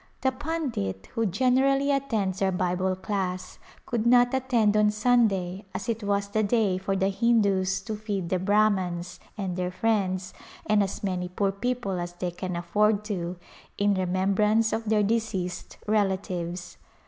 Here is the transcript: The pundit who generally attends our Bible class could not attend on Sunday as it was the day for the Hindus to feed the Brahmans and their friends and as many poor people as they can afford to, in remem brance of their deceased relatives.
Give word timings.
The 0.21 0.31
pundit 0.31 1.09
who 1.13 1.27
generally 1.27 1.91
attends 1.91 2.41
our 2.41 2.51
Bible 2.51 2.95
class 2.95 3.59
could 3.85 4.07
not 4.07 4.33
attend 4.33 4.75
on 4.75 4.89
Sunday 4.89 5.65
as 5.75 5.87
it 5.87 6.01
was 6.03 6.27
the 6.29 6.41
day 6.41 6.79
for 6.79 6.95
the 6.95 7.09
Hindus 7.09 7.81
to 7.81 7.95
feed 7.95 8.29
the 8.29 8.39
Brahmans 8.39 9.19
and 9.37 9.55
their 9.55 9.69
friends 9.69 10.33
and 10.65 10.81
as 10.81 11.03
many 11.03 11.27
poor 11.29 11.51
people 11.51 11.99
as 11.99 12.13
they 12.13 12.31
can 12.31 12.55
afford 12.55 13.05
to, 13.05 13.35
in 13.77 13.93
remem 13.93 14.33
brance 14.33 14.73
of 14.73 14.85
their 14.85 15.03
deceased 15.03 15.77
relatives. 15.85 16.77